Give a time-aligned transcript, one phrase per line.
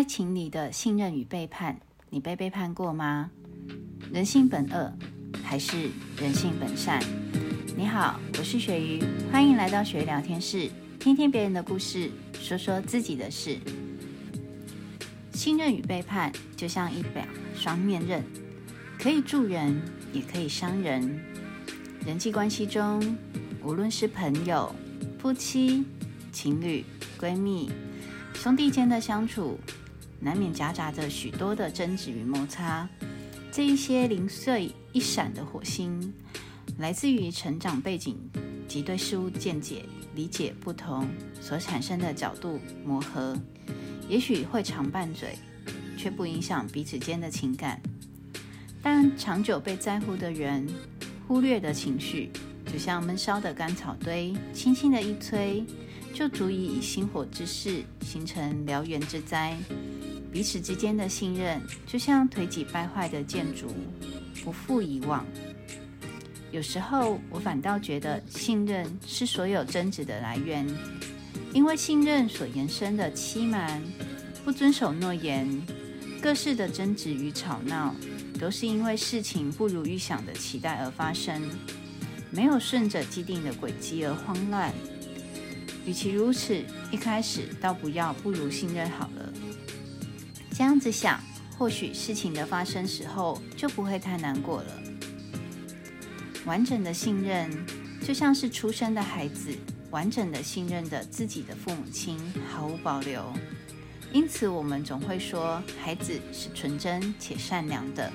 [0.00, 1.78] 爱情里的信任与背叛，
[2.08, 3.30] 你被背叛过吗？
[4.10, 4.90] 人性本恶，
[5.44, 6.98] 还是人性本善？
[7.76, 13.58] 你好，我是雪鱼，欢迎来到雪鱼聊天室，听听别人的故事，说说自己的事。
[15.34, 17.20] 信任与背叛就像一把
[17.54, 18.24] 双面刃，
[18.98, 19.82] 可以助人，
[20.14, 21.20] 也可以伤人。
[22.06, 23.18] 人际关系中，
[23.62, 24.74] 无论是朋友、
[25.18, 25.84] 夫妻、
[26.32, 26.82] 情侣、
[27.20, 27.70] 闺蜜、
[28.32, 29.60] 兄弟间的相处。
[30.20, 32.88] 难免夹杂着许多的争执与摩擦，
[33.50, 36.12] 这一些零碎一闪的火星，
[36.78, 38.18] 来自于成长背景
[38.68, 41.08] 及对事物见解理解不同
[41.40, 43.36] 所产生的角度磨合，
[44.08, 45.36] 也许会常拌嘴，
[45.96, 47.80] 却不影响彼此间的情感。
[48.82, 50.66] 但长久被在乎的人，
[51.26, 52.30] 忽略的情绪，
[52.70, 55.64] 就像闷烧的干草堆，轻轻的一吹，
[56.14, 59.56] 就足以以星火之势形成燎原之灾。
[60.32, 63.68] 彼此之间的信任，就像颓积败坏的建筑，
[64.44, 65.26] 不复以往。
[66.52, 70.66] 有时候，我反倒觉得信任是所有争执的来源，
[71.52, 73.82] 因为信任所延伸的欺瞒、
[74.44, 75.48] 不遵守诺言、
[76.20, 77.94] 各式的争执与吵闹，
[78.38, 81.42] 都是因为事情不如预想的期待而发生，
[82.30, 84.72] 没有顺着既定的轨迹而慌乱。
[85.86, 89.32] 与其如此，一开始倒不要不如信任好了。
[90.60, 91.18] 这样子想，
[91.56, 94.82] 或许事情的发生时候就不会太难过了。
[96.44, 97.50] 完整的信任，
[98.06, 99.56] 就像是出生的孩子
[99.90, 103.24] 完整的信任着自己的父母亲，毫无保留。
[104.12, 108.12] 因此，我们总会说孩子是纯真且善良的。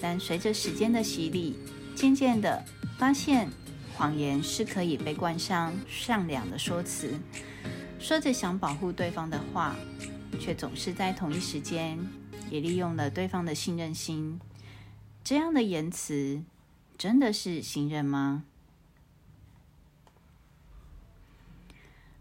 [0.00, 1.56] 但随着时间的洗礼，
[1.96, 2.64] 渐渐的
[2.96, 3.48] 发现，
[3.96, 7.18] 谎言是可以被冠上善良的说辞，
[7.98, 9.74] 说着想保护对方的话。
[10.40, 11.98] 却总是在同一时间
[12.50, 14.40] 也利用了对方的信任心，
[15.22, 16.42] 这样的言辞
[16.96, 18.44] 真的是信任吗？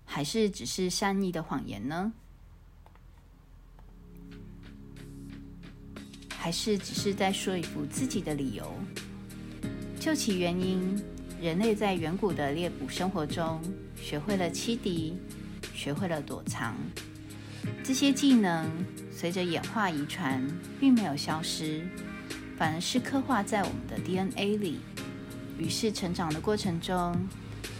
[0.05, 2.13] 还是只是善意的谎言呢？
[6.29, 8.73] 还是只是在说服自己的理由？
[9.99, 11.03] 究其原因，
[11.41, 13.61] 人类在远古的猎捕生活中，
[13.95, 15.17] 学会了欺敌，
[15.73, 16.75] 学会了躲藏。
[17.83, 18.69] 这些技能
[19.11, 20.45] 随着演化遗传，
[20.79, 21.87] 并没有消失，
[22.57, 24.79] 反而是刻画在我们的 DNA 里。
[25.57, 27.15] 于是，成长的过程中，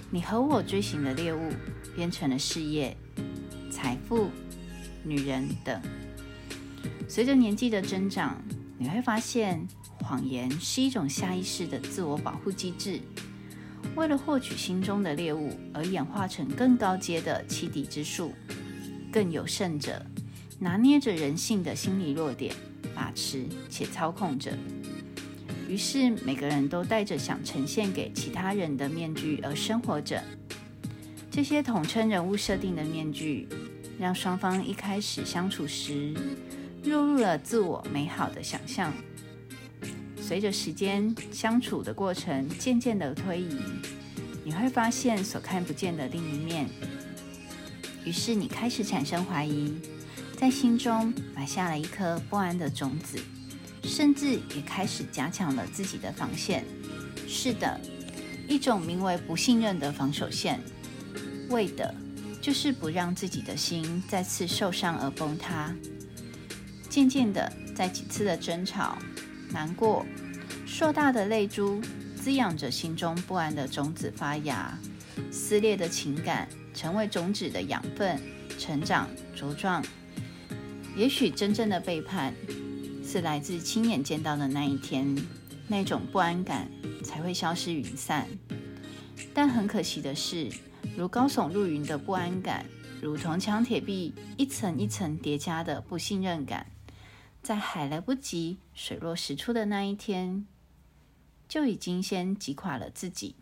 [0.10, 1.52] 你和我追寻的猎物
[1.96, 2.96] 变成了事业、
[3.70, 4.30] 财富、
[5.04, 5.80] 女人等。
[7.08, 8.42] 随着年纪的增长，
[8.78, 9.68] 你会发现，
[10.00, 13.00] 谎言是一种下意识的自我保护机制，
[13.96, 18.34] 为了获取心中的猎物而演化成更高阶的欺敌之术。
[19.12, 20.06] 更有甚者，
[20.60, 22.54] 拿捏着人性的心理弱点，
[22.94, 24.52] 把持且操控着。
[25.68, 30.24] 于是，每个人都戴着想呈现给其他人的面具而生活着。
[31.30, 33.48] 这些统称人物设定的面具，
[34.00, 36.14] 让双方一开始相处时，
[36.86, 38.94] 落入了自我美好的想象。
[40.20, 43.58] 随着时间相处的过程渐渐的推移，
[44.44, 46.68] 你会发现所看不见的另一面。
[48.08, 49.74] 于是你开始产生怀疑，
[50.38, 53.20] 在心中埋下了一颗不安的种子，
[53.84, 56.64] 甚至也开始加强了自己的防线。
[57.28, 57.78] 是的，
[58.48, 60.58] 一种名为不信任的防守线，
[61.50, 61.94] 为的
[62.42, 65.76] 就是不让自己的心再次受伤而崩塌。
[66.90, 68.98] 渐渐的，在几次的争吵、
[69.50, 70.06] 难过、
[70.66, 71.82] 硕大的泪珠
[72.16, 74.80] 滋养着心中不安的种子发芽，
[75.30, 76.48] 撕裂的情感。
[76.78, 78.22] 成为种子的养分，
[78.60, 79.84] 成长茁壮。
[80.96, 82.32] 也许真正的背叛
[83.04, 85.18] 是来自亲眼见到的那一天，
[85.68, 86.70] 那种不安感
[87.04, 88.28] 才会消失云散。
[89.34, 90.52] 但很可惜的是，
[90.96, 92.64] 如高耸入云的不安感，
[93.02, 96.68] 如铜墙铁壁一层一层叠加的不信任感，
[97.42, 100.46] 在还来不及水落石出的那一天，
[101.50, 103.36] 就已经先击垮了自己。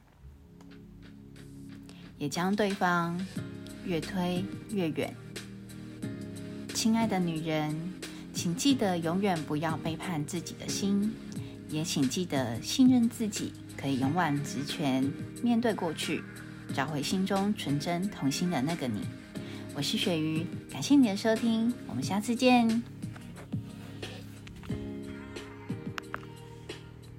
[2.17, 3.19] 也将对方
[3.85, 5.13] 越推越远。
[6.73, 7.75] 亲爱的女人，
[8.33, 11.11] 请记得永远不要背叛自己的心，
[11.69, 15.09] 也请记得信任自己，可以勇往直前，
[15.41, 16.23] 面对过去，
[16.73, 19.01] 找回心中纯真童心的那个你。
[19.75, 22.83] 我是鳕鱼，感谢你的收听，我们下次见。